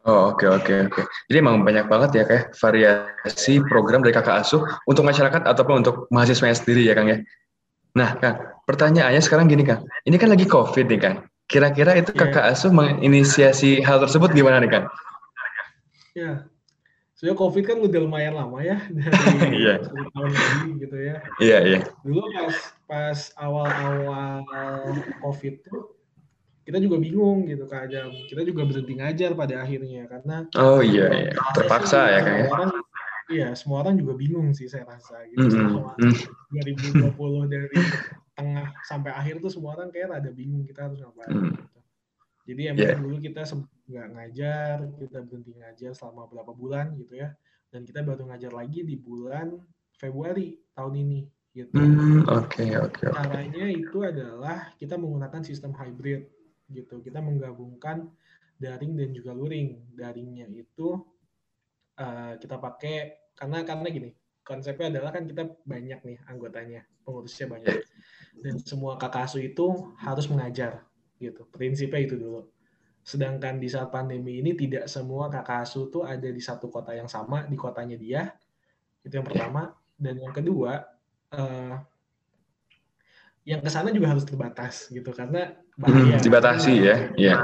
Oh 0.02 0.34
oke 0.34 0.42
okay, 0.44 0.50
oke 0.50 0.66
okay, 0.66 0.78
oke. 0.90 0.94
Okay. 1.00 1.06
Jadi 1.32 1.38
emang 1.40 1.62
banyak 1.64 1.86
banget 1.88 2.10
ya 2.18 2.24
kayak 2.28 2.46
variasi 2.58 3.62
program 3.70 4.02
dari 4.04 4.12
kakak 4.12 4.44
asuh 4.44 4.66
untuk 4.90 5.06
masyarakat 5.08 5.46
ataupun 5.48 5.86
untuk 5.86 6.12
mahasiswa 6.12 6.52
sendiri 6.52 6.84
ya 6.84 6.98
kang 6.98 7.08
ya. 7.08 7.24
Nah 7.96 8.20
kang, 8.20 8.36
pertanyaannya 8.68 9.22
sekarang 9.24 9.48
gini 9.48 9.64
kang, 9.64 9.86
ini 10.04 10.18
kan 10.20 10.32
lagi 10.32 10.44
covid 10.50 10.90
nih 10.90 11.00
kang. 11.00 11.18
Kira-kira 11.52 12.00
itu 12.00 12.16
iya. 12.16 12.20
kakak 12.24 12.46
asuh 12.56 12.72
menginisiasi 12.72 13.84
hal 13.84 14.00
tersebut 14.00 14.32
gimana 14.32 14.64
nih 14.64 14.72
kan? 14.72 14.84
Ya, 16.16 16.48
soalnya 17.20 17.36
COVID 17.38 17.64
kan 17.68 17.78
udah 17.84 18.00
lumayan 18.02 18.40
lama 18.40 18.64
ya 18.64 18.80
dari 18.96 19.60
yeah. 19.60 19.78
tahun 19.84 20.32
lagi 20.32 20.70
gitu 20.80 20.98
ya. 20.98 21.16
Iya 21.44 21.52
yeah, 21.52 21.62
iya. 21.62 21.74
Yeah. 21.78 21.84
Dulu 22.08 22.24
pas 22.32 22.56
pas 22.88 23.20
awal-awal 23.36 24.48
COVID 25.20 25.54
tuh 25.68 26.00
kita 26.64 26.80
juga 26.80 27.04
bingung 27.04 27.52
gitu 27.52 27.68
kak 27.68 27.92
Jam. 27.92 28.16
Kita 28.32 28.48
juga 28.48 28.64
berhenti 28.64 28.96
ngajar 28.96 29.36
pada 29.36 29.68
akhirnya 29.68 30.08
karena 30.08 30.48
oh 30.56 30.80
iya 30.80 31.12
iya 31.12 31.34
terpaksa 31.52 32.00
ya 32.10 32.20
kan 32.24 32.34
ya. 32.34 32.48
Orang, 32.48 32.72
iya 33.28 33.48
semua 33.60 33.84
orang 33.84 34.00
juga 34.00 34.16
bingung 34.16 34.56
sih 34.56 34.72
saya 34.72 34.88
rasa 34.88 35.20
gitu 35.36 35.46
mm 35.46 35.52
-hmm. 35.52 36.12
selama 36.96 37.12
2020 37.12 37.54
dari 37.54 37.76
tengah 38.36 38.72
sampai 38.88 39.12
akhir 39.12 39.44
tuh 39.44 39.52
semua 39.52 39.76
orang 39.76 39.92
kayak 39.92 40.12
ada 40.12 40.32
bingung 40.32 40.64
kita 40.64 40.88
harus 40.88 41.00
ngapain. 41.04 41.32
Hmm. 41.32 41.54
Gitu. 41.54 41.80
Jadi 42.52 42.62
emang 42.74 42.90
yeah. 42.90 42.98
dulu 42.98 43.18
kita 43.22 43.42
nggak 43.92 44.08
ngajar, 44.18 44.76
kita 44.98 45.18
berhenti 45.24 45.52
ngajar 45.56 45.92
selama 45.94 46.26
berapa 46.32 46.52
bulan 46.56 46.96
gitu 46.98 47.20
ya, 47.20 47.36
dan 47.70 47.86
kita 47.86 48.02
baru 48.02 48.28
ngajar 48.32 48.52
lagi 48.56 48.82
di 48.82 48.96
bulan 48.98 49.60
Februari 49.96 50.58
tahun 50.74 50.94
ini. 51.06 51.22
Gitu. 51.52 51.76
Hmm, 51.76 52.24
oke 52.32 52.66
oke. 52.80 53.06
Caranya 53.12 53.68
itu 53.68 53.98
adalah 54.08 54.72
kita 54.80 54.96
menggunakan 54.96 55.44
sistem 55.44 55.76
hybrid 55.76 56.24
gitu. 56.72 57.04
Kita 57.04 57.20
menggabungkan 57.20 58.08
daring 58.56 58.96
dan 58.96 59.12
juga 59.12 59.36
luring. 59.36 59.92
Daringnya 59.92 60.48
itu 60.48 60.96
uh, 62.00 62.34
kita 62.40 62.56
pakai 62.56 63.28
karena 63.36 63.68
karena 63.68 63.88
gini, 63.92 64.10
konsepnya 64.52 64.92
adalah 64.92 65.16
kan 65.16 65.24
kita 65.24 65.48
banyak 65.64 66.00
nih 66.04 66.18
anggotanya, 66.28 66.84
pengurusnya 67.08 67.48
banyak. 67.48 67.80
Dan 68.44 68.60
semua 68.60 69.00
kakak 69.00 69.32
asuh 69.32 69.40
itu 69.40 69.96
harus 69.96 70.28
mengajar 70.28 70.84
gitu. 71.24 71.48
Prinsipnya 71.48 72.04
itu 72.04 72.20
dulu. 72.20 72.52
Sedangkan 73.08 73.64
di 73.64 73.72
saat 73.72 73.88
pandemi 73.88 74.44
ini 74.44 74.52
tidak 74.60 74.92
semua 74.92 75.32
kakak 75.32 75.64
asuh 75.64 75.88
tuh 75.88 76.04
ada 76.04 76.28
di 76.28 76.44
satu 76.44 76.68
kota 76.68 76.92
yang 76.92 77.08
sama, 77.08 77.48
di 77.48 77.56
kotanya 77.56 77.96
dia. 77.96 78.28
Itu 79.00 79.24
yang 79.24 79.28
pertama. 79.28 79.72
Dan 79.96 80.20
yang 80.20 80.36
kedua, 80.36 80.84
uh, 81.32 81.76
yang 83.48 83.64
ke 83.64 83.70
sana 83.72 83.90
juga 83.96 84.12
harus 84.12 84.28
terbatas 84.28 84.92
gitu 84.92 85.16
karena 85.16 85.56
bahaya. 85.80 86.20
Hmm, 86.20 86.22
dibatasi 86.22 86.74
ya. 86.76 86.98
Iya. 87.16 87.36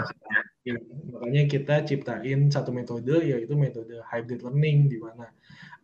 Yeah. 0.68 0.82
Makanya 1.16 1.44
kita 1.48 1.76
ciptain 1.88 2.52
satu 2.52 2.76
metode 2.76 3.24
yaitu 3.24 3.56
metode 3.56 4.04
hybrid 4.04 4.44
learning 4.44 4.92
di 4.92 5.00
mana 5.00 5.32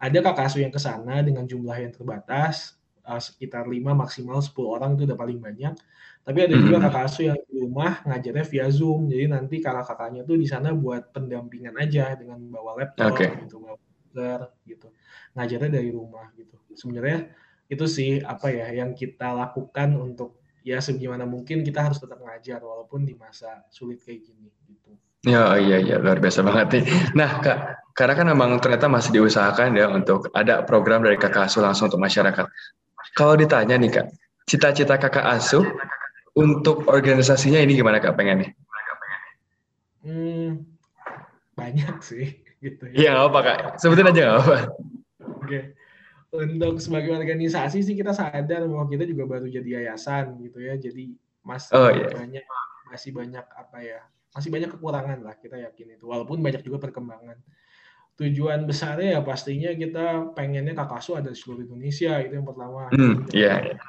ada 0.03 0.19
kakak 0.19 0.51
asuh 0.51 0.61
yang 0.67 0.73
ke 0.75 0.81
sana 0.83 1.23
dengan 1.23 1.47
jumlah 1.47 1.79
yang 1.79 1.95
terbatas 1.95 2.75
uh, 3.07 3.19
sekitar 3.19 3.63
5 3.63 3.79
maksimal 3.95 4.43
10 4.43 4.51
orang 4.67 4.99
itu 4.99 5.07
udah 5.07 5.15
paling 5.15 5.39
banyak. 5.39 5.73
Tapi 6.23 6.39
ada 6.39 6.55
juga 6.55 6.77
hmm. 6.79 6.85
kakak 6.87 7.03
asuh 7.07 7.23
yang 7.31 7.39
di 7.47 7.55
rumah 7.59 8.03
ngajarnya 8.03 8.45
via 8.47 8.67
Zoom. 8.67 9.07
Jadi 9.07 9.25
nanti 9.31 9.55
kakak-kakaknya 9.63 10.27
tuh 10.27 10.35
di 10.35 10.47
sana 10.47 10.75
buat 10.75 11.15
pendampingan 11.15 11.75
aja 11.79 12.15
dengan 12.19 12.39
bawa 12.51 12.83
laptop 12.83 13.15
okay. 13.15 13.31
gitu, 13.47 13.63
bawa 13.63 13.79
komputer 13.79 14.39
gitu. 14.67 14.87
Ngajarnya 15.39 15.69
dari 15.71 15.89
rumah 15.91 16.27
gitu. 16.35 16.55
Sebenarnya 16.75 17.31
itu 17.71 17.85
sih 17.87 18.19
apa 18.19 18.51
ya 18.51 18.67
yang 18.75 18.91
kita 18.91 19.31
lakukan 19.31 19.95
untuk 19.95 20.43
ya 20.63 20.79
sebagaimana 20.79 21.27
mungkin 21.27 21.63
kita 21.63 21.79
harus 21.83 21.99
tetap 21.99 22.19
ngajar 22.23 22.59
walaupun 22.59 23.03
di 23.03 23.15
masa 23.15 23.63
sulit 23.71 24.03
kayak 24.03 24.23
gini 24.23 24.51
gitu. 24.67 24.95
Ya 25.23 25.55
iya 25.55 25.77
iya 25.79 25.95
luar 26.03 26.19
biasa 26.19 26.43
banget 26.43 26.67
nih. 26.79 26.83
Nah 27.15 27.39
kak, 27.39 27.57
karena 27.95 28.13
kan 28.19 28.27
memang 28.27 28.59
ternyata 28.59 28.91
masih 28.91 29.15
diusahakan 29.15 29.71
ya 29.71 29.87
untuk 29.87 30.27
ada 30.35 30.67
program 30.67 30.99
dari 30.99 31.15
kakak 31.15 31.47
asuh 31.47 31.63
langsung 31.63 31.87
untuk 31.87 32.03
masyarakat. 32.03 32.43
Kalau 33.15 33.39
ditanya 33.39 33.79
nih 33.79 33.91
kak, 33.91 34.07
cita-cita 34.43 34.99
kakak 34.99 35.23
asuh 35.23 35.63
untuk 36.35 36.91
organisasinya 36.91 37.63
ini 37.63 37.79
gimana 37.79 38.03
kak 38.03 38.19
pengen 38.19 38.43
nih? 38.43 38.51
Hmm, 40.03 40.67
banyak 41.55 41.95
sih 42.03 42.43
gitu 42.59 42.91
ya. 42.91 42.95
Iya 43.07 43.09
nggak 43.15 43.27
apa 43.31 43.39
kak, 43.39 43.57
sebutin 43.79 44.11
aja 44.11 44.21
nggak 44.27 44.39
apa. 44.43 44.57
Oke. 45.39 45.59
Untuk 46.33 46.81
sebagai 46.81 47.13
organisasi 47.13 47.79
sih 47.85 47.95
kita 47.95 48.11
sadar 48.11 48.65
bahwa 48.65 48.89
kita 48.89 49.05
juga 49.05 49.23
baru 49.29 49.47
jadi 49.47 49.79
yayasan 49.79 50.35
gitu 50.43 50.59
ya. 50.59 50.75
Jadi 50.75 51.15
masih 51.45 51.71
oh, 51.77 51.87
iya. 51.93 52.09
banyak 52.11 52.45
masih 52.91 53.11
banyak 53.15 53.45
apa 53.45 53.77
ya? 53.79 54.01
Masih 54.33 54.49
banyak 54.49 54.69
kekurangan 54.73 55.19
lah 55.21 55.37
kita 55.37 55.57
yakin 55.57 55.97
itu. 55.97 56.05
Walaupun 56.09 56.41
banyak 56.41 56.65
juga 56.65 56.81
perkembangan. 56.81 57.37
Tujuan 58.13 58.69
besarnya 58.69 59.17
ya 59.17 59.21
pastinya 59.25 59.73
kita 59.73 60.35
pengennya 60.37 60.77
Kakasu 60.77 61.17
ada 61.17 61.33
di 61.33 61.37
seluruh 61.37 61.65
Indonesia 61.65 62.21
itu 62.21 62.33
yang 62.37 62.45
pertama. 62.45 62.89
Hmm, 62.93 63.25
iya. 63.33 63.73
Yeah 63.73 63.79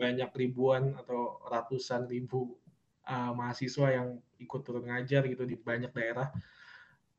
banyak 0.00 0.32
ribuan 0.32 0.96
atau 0.96 1.44
ratusan 1.44 2.08
ribu 2.08 2.56
uh, 3.04 3.36
mahasiswa 3.36 3.92
yang 3.92 4.08
ikut 4.40 4.64
turun 4.64 4.88
ngajar 4.88 5.28
gitu 5.28 5.44
di 5.44 5.60
banyak 5.60 5.92
daerah. 5.92 6.32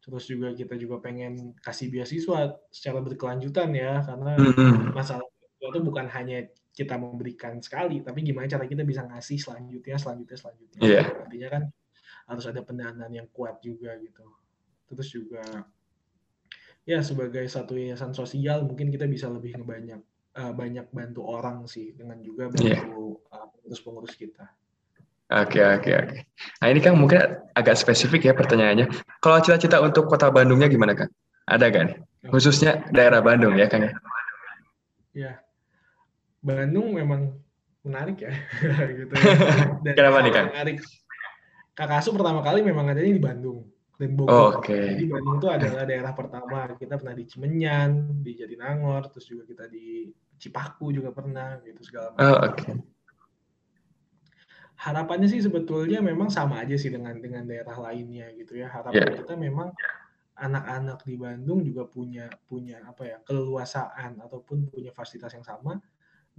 Terus 0.01 0.25
juga 0.25 0.50
kita 0.57 0.74
juga 0.81 0.98
pengen 0.98 1.53
kasih 1.62 1.93
beasiswa 1.93 2.57
secara 2.74 3.05
berkelanjutan 3.05 3.69
ya, 3.77 4.01
karena 4.01 4.33
mm-hmm. 4.33 4.98
masalah 4.98 5.21
itu 5.62 5.77
bukan 5.86 6.10
hanya 6.10 6.50
kita 6.74 6.98
memberikan 6.98 7.62
sekali, 7.62 8.01
tapi 8.01 8.25
gimana 8.25 8.50
cara 8.50 8.65
kita 8.65 8.81
bisa 8.81 9.05
ngasih 9.05 9.38
selanjutnya, 9.38 10.01
selanjutnya, 10.01 10.38
selanjutnya. 10.41 10.81
Yeah. 10.81 11.05
Artinya 11.05 11.50
kan 11.53 11.63
harus 12.27 12.45
ada 12.49 12.61
pendanaan 12.61 13.11
yang 13.11 13.27
kuat 13.31 13.61
juga 13.63 13.95
gitu. 14.01 14.25
Terus 14.91 15.07
juga 15.09 15.43
ya 16.83 16.99
sebagai 17.05 17.45
satu 17.45 17.77
yayasan 17.77 18.11
sosial 18.11 18.65
mungkin 18.65 18.89
kita 18.89 19.05
bisa 19.05 19.29
lebih 19.29 19.61
banyak 19.61 20.01
uh, 20.37 20.53
banyak 20.53 20.89
bantu 20.89 21.21
orang 21.29 21.69
sih 21.69 21.93
dengan 21.93 22.17
juga 22.25 22.49
iya. 22.59 22.81
bantu 22.81 23.21
yeah. 23.21 23.37
uh, 23.37 23.47
pengurus-pengurus 23.53 24.13
kita. 24.17 24.49
Oke 25.31 25.63
okay, 25.63 25.65
oke 25.79 25.87
okay, 25.87 25.93
oke. 25.95 26.07
Okay. 26.11 26.19
Nah 26.59 26.67
ini 26.67 26.79
kan 26.83 26.93
mungkin 26.99 27.19
agak 27.55 27.79
spesifik 27.79 28.27
ya 28.27 28.33
pertanyaannya. 28.35 28.91
Kalau 29.23 29.39
cita-cita 29.39 29.79
untuk 29.79 30.11
kota 30.11 30.27
Bandungnya 30.27 30.67
gimana 30.67 30.91
kan? 30.91 31.07
Ada 31.47 31.71
kan? 31.71 31.87
Khususnya 32.27 32.83
daerah 32.91 33.23
Bandung 33.23 33.55
ya 33.55 33.71
kan? 33.71 33.95
Ya, 35.15 35.39
Bandung 36.43 36.91
memang 36.99 37.37
menarik 37.87 38.21
ya. 38.21 38.33
gitu. 38.99 39.13
Dan 39.87 39.93
Kenapa 39.95 40.17
nih 40.19 40.33
kan? 40.35 40.45
Menarik. 40.51 40.77
Kakak 41.81 42.13
pertama 42.13 42.45
kali 42.45 42.61
memang 42.61 42.85
adanya 42.93 43.09
di 43.09 43.23
Bandung 43.23 43.65
dan 43.97 44.13
Bogor. 44.13 44.29
Oh. 44.29 44.50
Okay. 44.61 44.93
Jadi 44.93 45.05
Bandung 45.09 45.41
itu 45.41 45.50
adalah 45.50 45.83
daerah 45.89 46.13
pertama. 46.13 46.77
Kita 46.77 46.93
pernah 47.01 47.17
di 47.17 47.25
Cimenyan, 47.25 48.21
di 48.21 48.38
Jatinangor, 48.38 49.09
terus 49.09 49.25
juga 49.25 49.50
kita 49.50 49.65
di 49.65 50.13
Cipaku 50.38 50.93
juga 50.93 51.09
pernah 51.09 51.57
gitu 51.65 51.81
segala 51.81 52.13
macam. 52.13 52.21
Oh, 52.21 52.38
Oke. 52.38 52.53
Okay. 52.53 52.75
Harapannya 54.81 55.29
sih 55.29 55.41
sebetulnya 55.41 56.01
memang 56.05 56.29
sama 56.29 56.61
aja 56.61 56.73
sih 56.77 56.89
dengan 56.89 57.17
dengan 57.17 57.50
daerah 57.50 57.77
lainnya 57.77 58.29
gitu 58.38 58.61
ya. 58.61 58.69
Harapan 58.69 59.01
yeah. 59.01 59.17
kita 59.17 59.33
memang 59.33 59.69
anak-anak 60.38 61.01
di 61.05 61.17
Bandung 61.17 61.61
juga 61.65 61.85
punya 61.85 62.29
punya 62.45 62.81
apa 62.85 63.05
ya 63.05 63.17
keleluasaan 63.25 64.21
ataupun 64.21 64.69
punya 64.73 64.89
fasilitas 64.93 65.38
yang 65.38 65.45
sama 65.45 65.77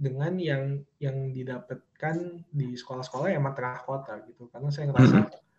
dengan 0.03 0.35
yang 0.35 0.83
yang 0.99 1.31
didapatkan 1.31 2.43
di 2.51 2.75
sekolah-sekolah 2.75 3.31
yang 3.31 3.47
tengah 3.55 3.79
kota 3.87 4.19
gitu. 4.27 4.51
Karena 4.51 4.67
saya 4.67 4.91
ngerasa 4.91 5.17
mm 5.23 5.25
-hmm 5.31 5.51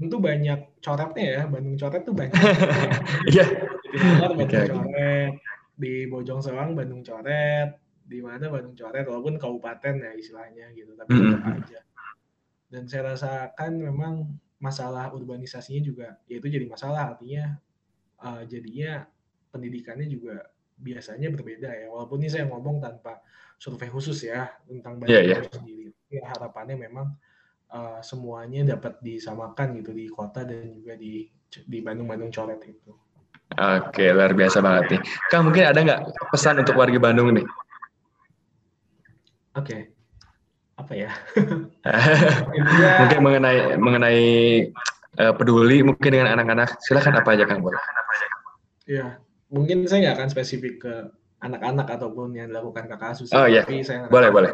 itu 0.00 0.16
banyak 0.16 0.80
coretnya 0.80 1.26
ya 1.28 1.42
Bandung 1.44 1.76
coret 1.76 2.02
tuh 2.08 2.16
banyak. 2.16 2.32
Iya. 3.32 3.44
Di 3.92 3.98
Bandung 4.00 4.48
okay, 4.48 4.64
coret 4.72 5.32
di 5.76 5.92
Bojong 6.08 6.40
Soang 6.40 6.72
Bandung 6.72 7.04
coret 7.04 7.76
di 8.08 8.24
mana 8.24 8.48
Bandung 8.48 8.72
coret 8.72 9.04
walaupun 9.04 9.36
kabupaten 9.36 10.00
ya 10.00 10.12
istilahnya 10.16 10.72
gitu 10.72 10.96
tapi 10.96 11.12
mm 11.12 11.20
-hmm. 11.20 11.32
tetap 11.36 11.56
aja. 11.60 11.80
Dan 12.72 12.82
saya 12.88 13.12
rasakan 13.12 13.72
memang 13.84 14.32
masalah 14.62 15.12
urbanisasinya 15.12 15.82
juga 15.84 16.08
ya 16.24 16.40
itu 16.40 16.48
jadi 16.48 16.64
masalah 16.64 17.12
artinya 17.12 17.58
uh, 18.22 18.46
jadinya 18.48 19.04
pendidikannya 19.52 20.08
juga 20.08 20.48
biasanya 20.82 21.30
berbeda 21.30 21.70
ya 21.70 21.86
walaupun 21.88 22.18
ini 22.20 22.28
saya 22.28 22.44
ngomong 22.50 22.82
tanpa 22.82 23.22
survei 23.56 23.86
khusus 23.86 24.26
ya 24.26 24.50
tentang 24.66 24.98
Bandung 24.98 25.14
yeah, 25.14 25.38
yeah. 25.38 25.46
sendiri 25.46 25.94
ya 26.10 26.26
harapannya 26.34 26.76
memang 26.76 27.14
uh, 27.72 27.98
semuanya 28.04 28.76
dapat 28.76 29.00
disamakan 29.00 29.80
gitu 29.80 29.94
di 29.96 30.10
kota 30.10 30.44
dan 30.44 30.74
juga 30.74 30.98
di 30.98 31.30
di 31.52 31.78
Bandung-Bandung 31.84 32.32
coret 32.32 32.60
itu. 32.64 32.92
Oke, 33.52 34.08
luar 34.08 34.32
biasa 34.32 34.64
banget 34.64 34.96
nih. 34.96 35.00
Kang, 35.28 35.44
mungkin 35.44 35.68
ada 35.68 35.76
nggak 35.84 36.00
pesan 36.32 36.64
untuk 36.64 36.72
warga 36.72 36.96
Bandung 36.96 37.36
nih? 37.36 37.44
Oke, 39.52 39.92
apa 40.80 40.92
ya? 40.96 41.12
mungkin 43.04 43.18
mengenai 43.20 43.76
mengenai 43.76 44.22
uh, 45.20 45.32
peduli 45.36 45.84
mungkin 45.84 46.08
dengan 46.08 46.32
anak-anak. 46.32 46.80
Silakan 46.80 47.20
apa 47.20 47.36
aja 47.36 47.44
Kang 47.44 47.60
boleh. 47.60 47.76
Ya, 48.88 49.20
mungkin 49.52 49.84
saya 49.84 50.08
nggak 50.08 50.16
akan 50.16 50.28
spesifik 50.32 50.74
ke 50.82 50.94
anak-anak 51.44 51.86
ataupun 51.92 52.32
yang 52.32 52.48
dilakukan 52.48 52.88
kakak 52.88 53.12
kasus. 53.12 53.28
Oh 53.36 53.44
iya, 53.44 53.62
boleh 54.08 54.30
boleh 54.32 54.50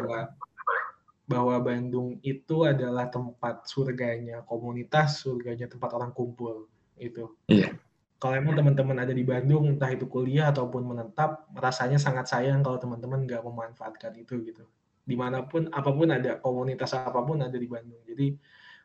bahwa 1.29 1.61
Bandung 1.61 2.17
itu 2.25 2.65
adalah 2.65 3.05
tempat 3.13 3.69
surganya 3.69 4.41
komunitas, 4.49 5.21
surganya 5.21 5.69
tempat 5.69 5.93
orang 5.93 6.09
kumpul 6.09 6.65
itu. 6.97 7.37
Iya. 7.45 7.77
Kalau 8.19 8.35
emang 8.35 8.57
teman-teman 8.57 8.97
ada 8.97 9.13
di 9.13 9.21
Bandung, 9.21 9.77
entah 9.77 9.93
itu 9.93 10.09
kuliah 10.09 10.49
ataupun 10.49 10.83
menetap, 10.83 11.47
rasanya 11.55 12.01
sangat 12.01 12.27
sayang 12.27 12.65
kalau 12.65 12.81
teman-teman 12.81 13.23
nggak 13.29 13.45
memanfaatkan 13.45 14.11
itu 14.17 14.41
gitu. 14.41 14.65
Di 15.05 15.15
mana 15.15 15.45
pun, 15.45 15.69
apa 15.69 15.93
pun 15.93 16.09
ada 16.09 16.41
komunitas 16.41 16.97
apa 16.97 17.21
pun 17.21 17.39
ada 17.45 17.55
di 17.55 17.69
Bandung. 17.69 18.01
Jadi 18.09 18.33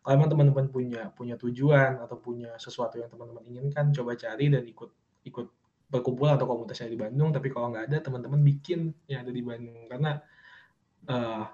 kalau 0.04 0.14
emang 0.21 0.28
teman-teman 0.28 0.68
punya 0.68 1.02
punya 1.16 1.40
tujuan 1.40 1.97
atau 2.04 2.21
punya 2.21 2.52
sesuatu 2.61 3.00
yang 3.00 3.09
teman-teman 3.09 3.42
inginkan, 3.49 3.88
coba 3.90 4.21
cari 4.21 4.52
dan 4.52 4.68
ikut 4.68 4.92
ikut 5.25 5.49
berkumpul 5.94 6.26
atau 6.26 6.50
komunitasnya 6.50 6.90
di 6.90 6.98
Bandung. 6.98 7.30
Tapi 7.30 7.46
kalau 7.54 7.70
nggak 7.70 7.86
ada, 7.86 7.98
teman-teman 8.02 8.42
bikin 8.42 8.90
yang 9.06 9.22
ada 9.22 9.30
di 9.30 9.42
Bandung 9.46 9.86
karena 9.86 10.18
uh, 11.06 11.46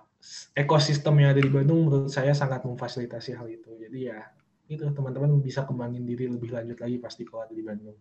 ekosistem 0.57 1.13
yang 1.21 1.37
ada 1.37 1.43
di 1.45 1.53
Bandung 1.53 1.85
menurut 1.85 2.09
saya 2.09 2.33
sangat 2.33 2.65
memfasilitasi 2.65 3.37
hal 3.37 3.45
itu. 3.53 3.77
Jadi 3.77 4.09
ya 4.09 4.25
itu 4.71 4.87
teman-teman 4.89 5.37
bisa 5.45 5.69
kembangin 5.69 6.07
diri 6.09 6.31
lebih 6.31 6.55
lanjut 6.55 6.79
lagi 6.81 6.97
pasti 6.97 7.29
kalau 7.29 7.45
ada 7.45 7.53
di 7.53 7.65
Bandung. 7.65 7.97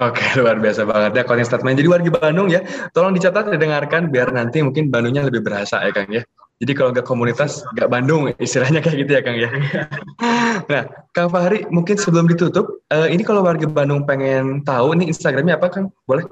Oke, 0.00 0.24
luar 0.40 0.56
biasa 0.58 0.88
banget 0.88 1.12
ya 1.20 1.22
closing 1.22 1.46
statement. 1.46 1.76
Jadi 1.78 1.88
warga 1.88 2.10
Bandung 2.10 2.48
ya, 2.48 2.64
tolong 2.90 3.12
dicatat, 3.12 3.52
didengarkan 3.52 4.08
biar 4.08 4.32
nanti 4.32 4.64
mungkin 4.64 4.88
Bandungnya 4.88 5.28
lebih 5.28 5.44
berasa 5.44 5.84
ya 5.84 5.92
Kang 5.92 6.10
ya. 6.10 6.24
Jadi 6.62 6.78
kalau 6.78 6.94
nggak 6.94 7.02
komunitas, 7.10 7.66
nggak 7.74 7.90
Bandung, 7.90 8.30
istilahnya 8.38 8.78
kayak 8.78 9.02
gitu 9.02 9.10
ya 9.18 9.22
Kang 9.26 9.34
ya. 9.34 9.50
Nah, 10.70 10.86
Kang 11.10 11.26
Fahri, 11.26 11.66
mungkin 11.74 11.98
sebelum 11.98 12.30
ditutup, 12.30 12.86
uh, 12.94 13.10
ini 13.10 13.26
kalau 13.26 13.42
warga 13.42 13.66
Bandung 13.66 14.06
pengen 14.06 14.62
tahu 14.62 14.94
nih 14.94 15.10
Instagramnya 15.10 15.58
apa 15.58 15.66
Kang? 15.74 15.90
Boleh? 16.06 16.22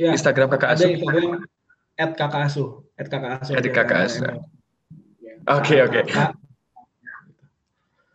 Ya, 0.00 0.16
Instagram 0.16 0.48
kakak 0.48 0.80
asuh. 0.80 0.88
Ada 0.88 0.96
Instagram 0.96 1.44
at 2.00 2.10
kakak 2.16 2.42
asuh. 2.48 2.68
At 2.96 3.06
kakak 3.12 3.32
asuh. 3.44 3.52
At 3.52 3.66
kakak 3.68 3.98
asuh. 4.08 4.32
Oke, 5.60 5.76
oke. 5.84 6.00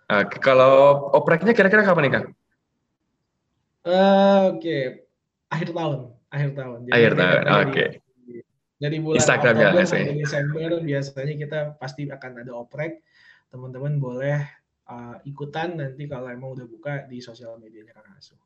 Oke, 0.08 0.36
kalau 0.42 0.74
opreknya 1.14 1.54
kira-kira 1.54 1.86
kapan 1.86 2.10
nih, 2.10 2.14
Kang? 2.18 2.26
Uh, 3.86 4.58
oke, 4.58 4.66
okay. 4.66 4.82
akhir 5.54 5.78
tahun. 5.78 6.00
akhir 6.28 6.50
tahun. 6.58 6.78
Jadi 6.90 6.92
akhir 6.92 7.12
tahun, 7.16 7.42
oke. 7.46 7.70
Okay. 7.70 7.90
Dari 8.78 9.02
bulan 9.02 9.18
Instagramnya 9.18 9.74
Oktober 9.74 9.90
sampai 9.90 10.18
Desember 10.22 10.70
biasanya 10.86 11.34
kita 11.34 11.60
pasti 11.82 12.06
akan 12.06 12.32
ada 12.46 12.54
oprek. 12.54 13.02
Teman-teman 13.50 13.98
boleh 13.98 14.38
uh, 14.86 15.18
ikutan 15.26 15.82
nanti 15.82 16.06
kalau 16.06 16.30
emang 16.30 16.54
udah 16.54 16.68
buka 16.70 17.10
di 17.10 17.18
sosial 17.18 17.58
medianya 17.58 17.98
Kang 17.98 18.06
Asu. 18.14 18.38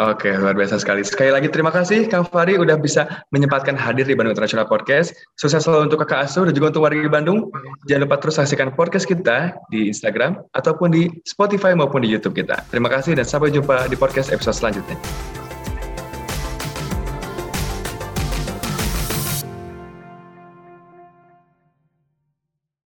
Oke, 0.00 0.32
luar 0.32 0.56
biasa 0.56 0.80
sekali. 0.80 1.04
Sekali 1.04 1.28
lagi 1.28 1.52
terima 1.52 1.68
kasih 1.68 2.08
Kang 2.08 2.24
Fari 2.24 2.56
udah 2.56 2.80
bisa 2.80 3.26
menyempatkan 3.36 3.76
hadir 3.76 4.08
di 4.08 4.16
Bandung 4.16 4.32
International 4.32 4.64
Podcast. 4.64 5.12
Sukses 5.36 5.60
selalu 5.60 5.92
untuk 5.92 6.00
Kakak 6.06 6.24
Asu 6.24 6.46
dan 6.48 6.56
juga 6.56 6.72
untuk 6.72 6.88
warga 6.88 7.10
Bandung. 7.10 7.52
Jangan 7.84 8.08
lupa 8.08 8.16
terus 8.16 8.40
saksikan 8.40 8.72
podcast 8.72 9.04
kita 9.04 9.52
di 9.68 9.92
Instagram 9.92 10.40
ataupun 10.56 10.88
di 10.94 11.12
Spotify 11.28 11.76
maupun 11.76 12.00
di 12.00 12.08
YouTube 12.08 12.32
kita. 12.32 12.64
Terima 12.72 12.88
kasih 12.88 13.12
dan 13.12 13.28
sampai 13.28 13.52
jumpa 13.52 13.92
di 13.92 13.96
podcast 13.98 14.32
episode 14.32 14.56
selanjutnya. 14.56 14.96